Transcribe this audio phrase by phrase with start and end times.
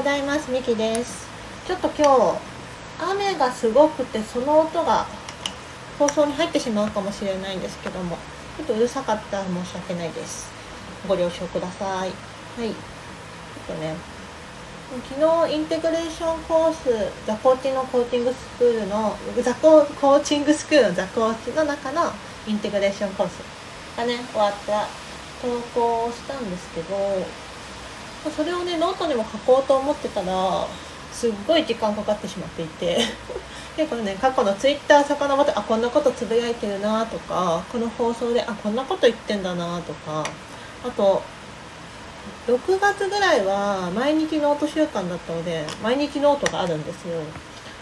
[0.00, 0.50] ございます。
[0.50, 1.28] みきです。
[1.66, 2.38] ちょっと今日
[3.12, 5.06] 雨がすごくてその音が
[5.98, 8.16] 放送に入ってしまうかもしれないんですけども
[8.56, 10.50] ちょっとうるさかったら申し訳ないです。
[11.06, 11.88] ご了承ください。
[11.98, 12.08] はい。
[12.08, 13.94] ちょっとね
[15.10, 22.10] 昨日インテグレーションコースザコーチのコーチングスクールのザココーチングスクールのザコーチの中の
[22.46, 23.32] インテグレーションコース
[23.98, 24.88] がね終わった
[25.42, 26.96] 投稿したんですけど
[28.28, 30.66] それをねノートにも書こうと思ってたら
[31.12, 32.98] すっごい時間かかってしまっていて。
[33.76, 40.24] 結構ね過去のツイッター遡ってあこんなことつぶやいてるなとかこの放送であこんなこと言ってんだなとか
[40.84, 41.22] あと
[42.46, 47.20] 6月ぐらいは毎日ノート週間だったので毎日ノートがあるんですよ。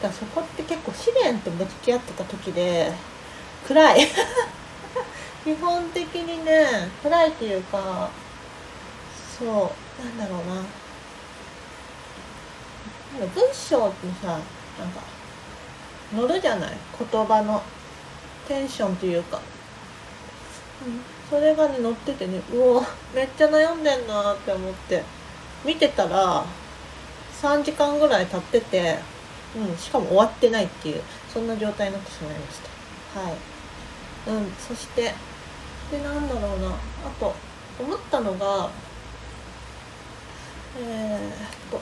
[0.00, 2.92] だからそこって結構試練と向き合ってた時で
[3.66, 4.06] 暗い。
[5.44, 8.08] 基本的にね暗いっていうか
[9.38, 9.81] そう。
[10.04, 10.62] なんだろうな。
[13.26, 14.38] 文章ってさなん
[14.90, 15.00] か
[16.14, 16.70] 乗るじゃない？
[16.98, 17.62] 言葉の
[18.48, 19.40] テンションというか、
[20.86, 22.82] うん、それがね乗っててねうわ
[23.14, 25.02] めっちゃ悩んでんなって思って。
[25.64, 26.44] 見てたら
[27.40, 28.98] 3時間ぐらい経ってて、
[29.56, 32.58] うん、しかも終わってないっていうそんな状態になってしまいまし
[33.14, 33.20] た。
[33.20, 33.32] はい。
[34.26, 35.14] うんそして
[35.92, 36.70] でなんだろうな。
[36.70, 36.72] あ
[37.20, 37.32] と
[37.78, 38.70] 思ったのが
[40.78, 41.80] えー、っと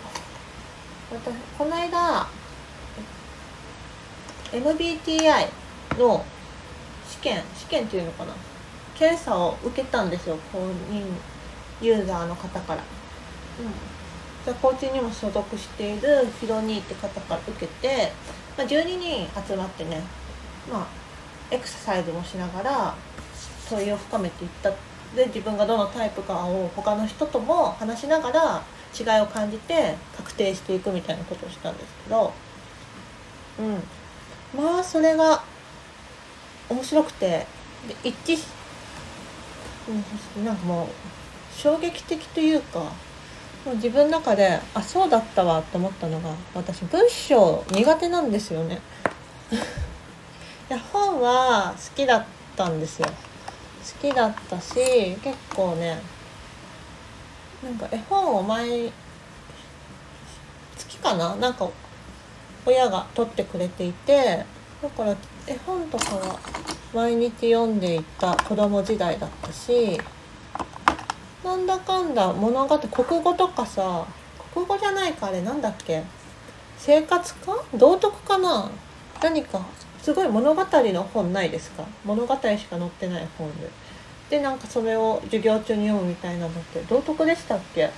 [1.12, 2.27] 私この間
[4.52, 5.48] MBTI
[5.98, 6.24] の
[7.08, 8.32] 試験試験っていうのかな？
[8.98, 10.58] 検査を受けたんですよ公
[10.91, 11.05] 認
[11.80, 12.82] ユーザーの方から。
[13.60, 13.72] うん。
[14.44, 18.12] じゃコーチにも所属しているヒロニーって方から受けて、
[18.56, 20.02] まあ、12人集まってね
[20.70, 20.86] まあ
[21.50, 22.94] エクササイズもしながら
[23.69, 24.72] 問いを深めていった。
[25.14, 28.62] で自分がどのタイプかを他の人とも話しながら
[28.98, 32.32] 違いを感じて確定していくみたいなことをしたんですけど
[33.59, 33.82] うん。
[34.56, 35.42] まあそれが
[36.69, 37.47] 面白くて
[37.87, 38.60] で一致
[40.37, 40.88] うん、なんかもう
[41.56, 42.78] 衝撃的というか
[43.64, 48.81] もう自分の中であそうだったわと思ったのが私文章苦手なんですよね。
[50.70, 52.25] いや本は好きだっ
[52.56, 53.06] たんですよ。
[53.06, 56.00] 好きだったし結構ね
[57.62, 58.93] なんか絵本を毎
[60.76, 61.69] 月かななんか
[62.65, 64.44] 親が取ってくれていて
[64.82, 65.16] だから
[65.47, 66.38] 絵本とかは
[66.94, 70.00] 毎日読んでいた子供時代だったし
[71.44, 74.06] なんだかんだ物語国語とかさ
[74.53, 76.03] 国語じゃないかあれなんだっけ？
[76.78, 77.62] 生活か？
[77.75, 78.70] 道徳かな？
[79.22, 79.60] 何か？
[80.03, 81.84] すごい物語の本ないですか？
[82.04, 83.69] 物語しか載ってない本で。
[84.30, 87.91] でなんかそれを授業中に読むみたいなのって道徳でしたっけ？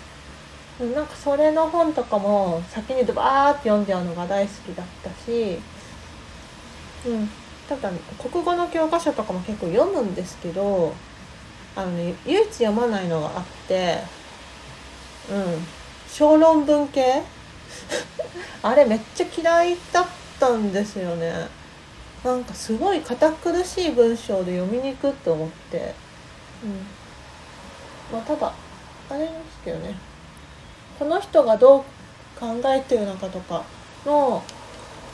[0.80, 5.58] なんかそれの本とかも先にドバーって読んじゃうのが大好きだったし
[7.06, 7.28] うん。
[7.68, 10.94] ただ、国語の教科書とかも結構読むんですけど
[11.76, 13.98] あのね唯一読まないのがあって
[15.30, 15.66] うん。
[16.10, 17.22] 小論文系？
[18.62, 20.06] あれめっちゃ嫌いだっ
[20.40, 21.32] たんですよね。
[22.24, 25.94] なんかすごい堅苦しい文章で読みにくって思って。
[28.12, 28.52] まあただ
[29.10, 29.94] あれですけどね。
[30.98, 31.82] この人がどう
[32.38, 33.64] 考えてるのかとか
[34.06, 34.42] の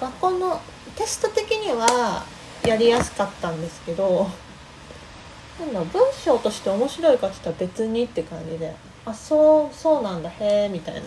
[0.00, 0.60] 学校の
[0.96, 2.24] テスト的には
[2.64, 4.28] やりやすかったんですけど
[5.58, 8.74] なんだ文章として面白いかって言ったら別にって感じで。
[9.04, 11.00] あそうそうなんだへえみたいな。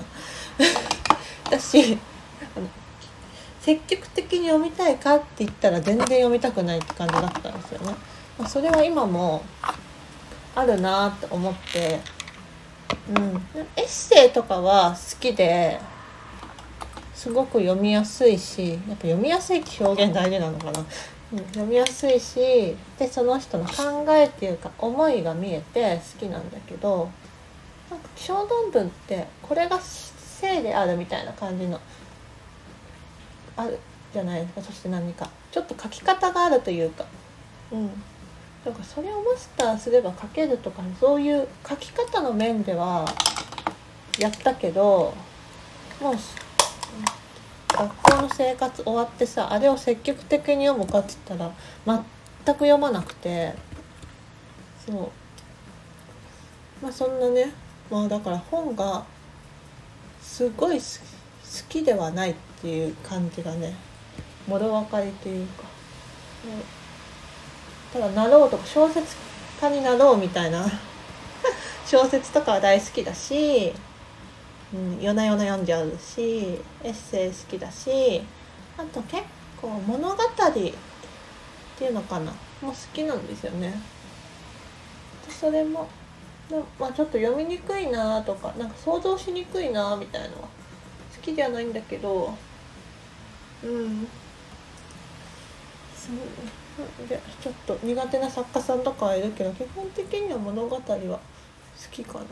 [1.45, 1.93] 私
[2.55, 2.67] あの
[3.61, 7.95] 積極的に読みたいかって言ったら全然読みたくないって感じだったんですよね。
[8.39, 9.43] まあ、それは今も
[10.55, 11.99] あるなって思って、
[13.09, 13.41] うん、
[13.75, 15.79] エッセイとかは好きで
[17.13, 20.79] すごく読みやすいしやっぱ読みやすいって表現大事なのかな。
[21.33, 21.39] うん。
[21.45, 27.09] 読みやすいしでその人の考えっていうか思いが見えて好きなんだけど
[27.89, 29.79] なんか小論文ってこれが
[30.41, 31.79] 性であるみたいな感じの
[33.55, 33.79] ある
[34.11, 35.29] じゃないですかそして何か。
[35.51, 37.05] ちょっと書き方があるというか。
[37.71, 37.89] うん。
[38.63, 43.05] だかそれをマスターすれば書けるとかそういう書き方の面では
[44.19, 45.13] やったけど
[45.99, 46.15] もう
[47.73, 51.51] 学校の生活終わってさあれを積極的に読むかっつったら
[51.85, 51.97] 全
[52.55, 53.53] く読まなくて
[54.85, 55.11] そう。
[56.81, 57.53] まあそんなね
[57.89, 59.05] まあだから本が
[60.21, 60.83] すごい好
[61.69, 63.75] きではないっていう感じがね
[64.47, 65.63] もろ分かりというか、
[67.93, 69.15] ただなろうとか小説
[69.59, 70.65] 家になろうみたいな。
[71.85, 73.73] 小説とかは大好きだし
[74.73, 78.23] うん、夜な夜な読んじゃうしエッセイ好きだし
[78.77, 79.23] あと結
[79.61, 80.17] 構物語っ
[81.77, 82.31] ていうのかな。
[82.61, 83.73] も好きなんですよね。
[85.29, 85.87] それも
[86.77, 90.49] まあ、ちょっと読みにくいなとかなんか想像しにくいなみたいなのは
[91.15, 92.35] 好きじゃないんだけど
[93.63, 94.05] うん
[96.07, 101.19] そうでちょっと苦手な作家さんとかはいるけど基本的には物語は好
[101.91, 102.19] きかな。
[102.19, 102.25] な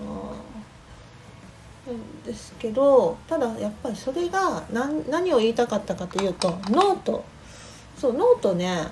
[1.97, 2.23] ん。
[2.23, 7.23] ですけどただやっぱりそれが何何を言いたかったかというと note。
[7.97, 8.87] そうノートね。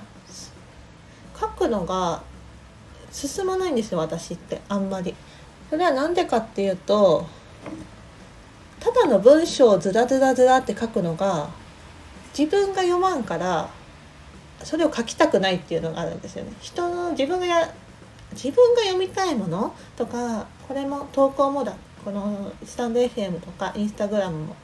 [1.38, 2.22] 書くのが
[3.12, 4.60] 進まないんですよ私って。
[4.68, 5.14] あんまり。
[5.70, 7.26] それは何でかっていうと
[8.80, 11.50] ただの文章をずらずらずらって書くのが
[12.36, 13.68] 自分が読まんから
[14.64, 16.52] それを書きたくないっていうのがあるんですよね。
[16.60, 17.72] 人の自分がや
[18.32, 21.74] 自分が読みたいものとかこれも投稿もだ
[22.04, 24.56] このスタンド FM とかインスタグラムも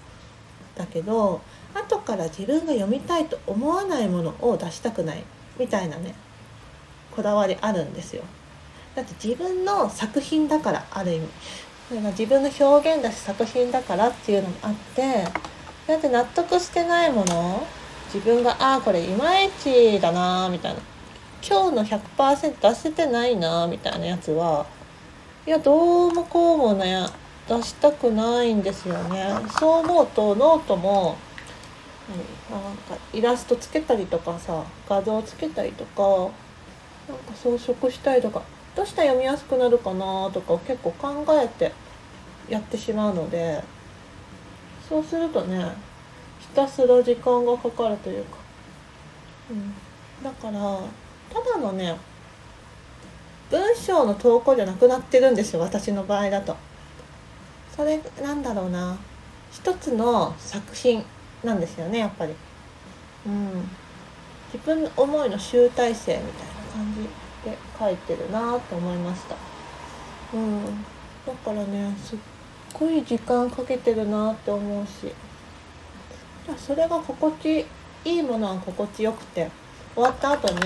[0.77, 1.41] だけど
[1.75, 5.25] 後から自分が読みたいと思わないものを出したくない
[5.59, 6.15] みたいなね
[7.15, 8.23] こだわりあるんですよ。
[8.95, 11.29] だって自分の作品だからある意味
[11.89, 15.25] それが自分の表現だし作品だからっていうのもあって
[15.87, 17.67] だって納得してないもの
[18.15, 20.81] 自分がああこれいまいちだなみたいな。
[21.47, 24.65] 今日の100%出せてないなみたいなやつは
[25.47, 27.07] いやどうもこうもね
[27.47, 29.35] 出したくないんですよね。
[29.59, 31.17] そう思うとノートも
[32.51, 36.31] なんかイラストつけたりとかさ画像つけたりとか
[37.09, 38.43] なんか装飾したりとか
[38.75, 41.73] どうしたら読みやすくなるかなとかを結構考えて
[42.49, 43.63] やってしまうので
[44.89, 45.73] そうするとね
[46.55, 48.37] ひたすら時間がかかるというか、
[49.51, 49.75] うん、
[50.23, 50.53] だから
[51.33, 51.97] ただのね
[53.51, 56.57] 文章の投稿じゃなくなってるんですよ私の場合だと。
[57.77, 58.97] それなんだろうな
[59.51, 61.05] 一つの作品
[61.43, 62.35] なんですよねやっぱり。
[63.27, 63.69] うん、
[64.53, 67.25] 自分の思いの集大成みたいな感じ。
[67.45, 69.37] で書いてるなと思いました
[70.33, 70.65] うん
[71.27, 72.19] だからねすっ
[72.73, 75.13] ごい時間かけてるなって思うし
[76.57, 77.67] それが心地
[78.05, 79.51] いいものは心地よくて
[79.95, 80.61] 終わった後に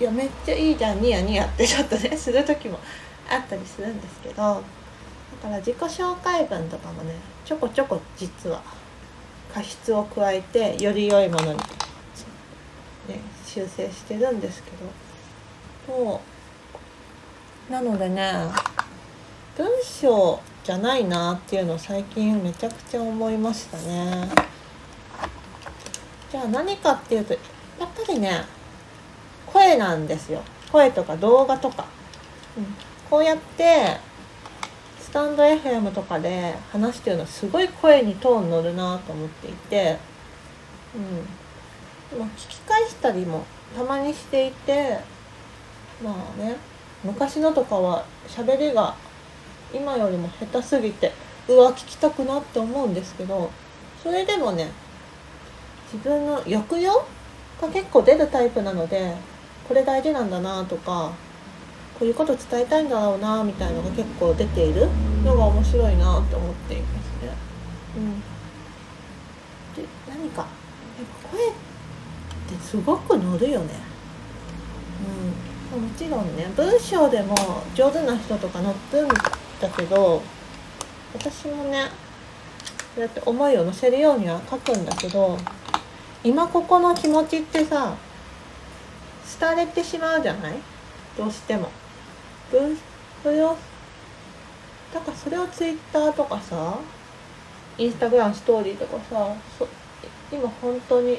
[0.00, 2.78] いやめっちゃいいじゃんニヤニヤってちょっとねする時も
[3.28, 4.54] あったりするんですけどだ
[5.42, 8.62] から自己紹介文とかもねちょこちょこ実は
[9.52, 14.76] 過失を加えてより良いものに、ね、修正してるんですけど
[15.86, 16.20] そ
[17.68, 18.32] うなのでね
[19.56, 24.26] 文章じゃないなっていうのを最近めちゃくちゃ思いましたね。
[26.30, 27.42] じゃあ何かっていうとやっ
[27.78, 28.44] ぱりね
[29.46, 30.42] 声なんですよ。
[30.72, 31.84] 声とか動画とか、
[32.56, 32.66] うん、
[33.10, 33.98] こうやって
[34.98, 39.98] スタンド FM とかで話してるのすごい声にトーン乗るなと思っていて
[40.96, 40.98] う
[42.16, 42.18] ん。
[42.18, 43.44] まあ聞き返したりも
[43.76, 44.98] たまにしていて
[46.02, 46.56] まあね
[47.04, 48.94] 昔のとかは喋りが
[49.74, 51.12] 今よりも下手すぎて
[51.48, 53.50] うわ聞きたくなって思うんですけど
[54.02, 54.70] それでもね
[55.92, 56.92] 自分の抑揚
[57.60, 59.14] が結構出るタイプなので
[59.68, 61.12] これ大事なんだなとか
[61.98, 64.88] こういうこと伝えたいんだろうなみたいのが結構出ている
[65.24, 67.32] のが面白いなって思っていますね。
[67.96, 68.20] うん、
[69.80, 70.48] で何かやっ
[71.22, 73.74] ぱ声ってすごく乗るよね。
[75.06, 77.34] うんもちろんね文章でも
[77.74, 79.08] 上手な人とか載ってるん
[79.60, 80.22] だけど
[81.14, 81.88] 私もね
[82.94, 85.38] そうやって思いを乗せるようには書くんだけど
[86.22, 87.96] 今ここの気持ちってさ
[89.40, 90.54] 廃れてしまうじゃない？
[91.16, 91.70] どうしても。
[92.50, 92.76] 文
[93.22, 93.56] それを
[94.92, 96.78] だからそれをツイッターとかさ
[97.78, 99.34] インスタグラムストーリーとかさ
[100.30, 101.18] 今本当に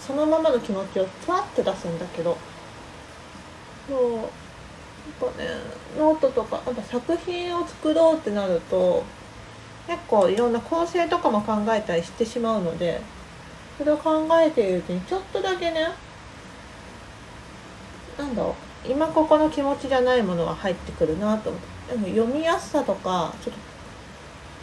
[0.00, 2.38] そのままの気持ちをふわって出すんだけど
[3.88, 3.98] そう
[5.22, 5.48] やっぱね
[5.98, 9.04] ノートとかやっぱ作品を作ろうってなると
[9.86, 13.00] 結構いろんな構成とかも考えたりしてしまうので
[13.78, 15.88] それを考えているうちにちょっとだけね
[18.16, 18.54] なんだろ
[18.86, 23.60] う今ここの気持ちじゃないものが入ってくるなと思ってでも読みやすさとかちょっと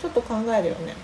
[0.02, 0.96] ちょっと考えるよね。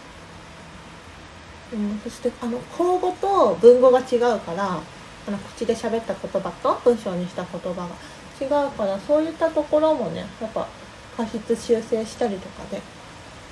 [1.73, 4.79] うん、そしてあの口語と文語が違うから
[5.27, 7.89] あの口で喋った言葉と文章にした言葉が
[8.41, 10.67] 違うからそういったところもねやっぱ
[11.15, 12.81] 過失修正したりとかで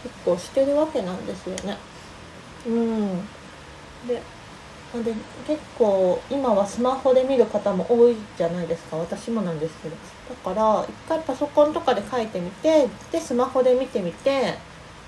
[0.04, 1.78] 結構してるわけなんですよね。
[2.68, 3.28] うん。
[4.08, 4.22] で
[4.94, 5.12] で
[5.48, 8.98] 結構今はスマホで見る方も多いじゃないですか。
[8.98, 9.96] 私もなんですけど。
[9.96, 14.56] だから一回パソコンとかで書いてみてでスマホで見てみて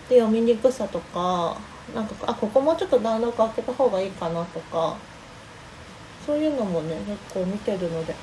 [0.09, 1.57] で読みにくさとか
[1.93, 4.95] なんかあここもちょっと段落開けた方がいいかなとか
[6.25, 8.15] そういうのもね結構見てるので。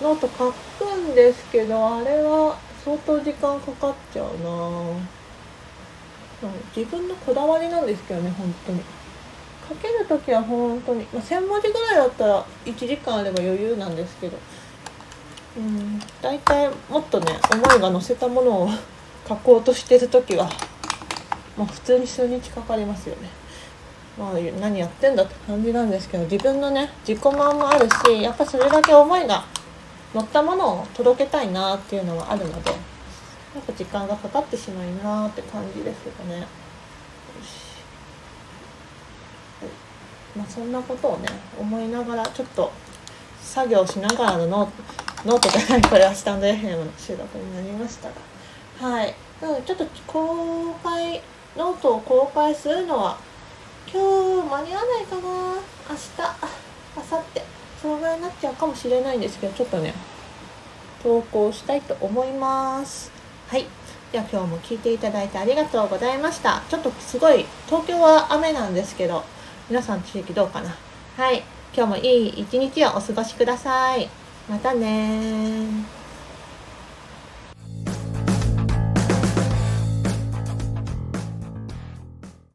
[0.00, 5.14] ノート書くんですけどあれは相当時間かかっちゃうな。
[6.76, 8.80] 自分のこだわりなんですけどね本当に。
[9.66, 14.36] 書ける時は本当に、まあ、1,000文字ぐらいだったら1時間あれば余裕なんですけど。
[15.56, 18.68] うん大体もっとね思いが乗せたものを
[19.28, 20.50] 書こうとしてる時は
[21.56, 23.28] まあ普通に数日かかりますよね。
[24.18, 29.44] まあ何やってんだって感じなんですけど自分のね自己満もあるしやっぱそれだけ思いが
[30.14, 32.76] 乗ったものを届けたいなっていうのはあるのでや
[33.60, 36.46] っぱ時間がかかってしまいなって感じですけどね。
[40.36, 41.28] まあ、そんなことをね
[41.60, 42.72] 思いながらちょっと
[43.40, 48.88] 作業しながらのノートじゃないこれはスタンド FM の収録になりましたが。
[48.88, 49.14] はい。
[49.40, 51.22] なのでちょっと公開
[51.56, 53.18] ノートを公開するのは
[53.86, 56.18] 今日間に合わないかな明日
[56.96, 57.40] 明後日
[57.80, 59.94] そのぐらいになっちゃうかもしれないんですけどちょっとね
[61.04, 63.12] 投稿したいと思います。
[63.48, 63.66] はい。
[64.10, 66.62] では今日も聞いていただいてありがとうございました。
[66.68, 69.22] ちょっとすごい東京は雨なんですけど
[69.68, 70.74] 皆さん地域どうかな？
[71.16, 71.42] はい。
[71.76, 74.08] 今日もいい一日をお過ごしください。
[74.48, 75.66] またね